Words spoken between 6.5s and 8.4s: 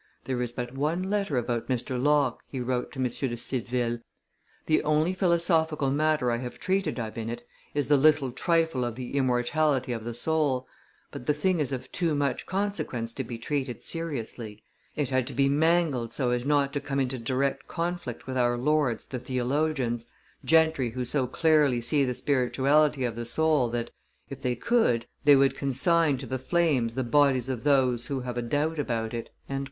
treated of in it is the little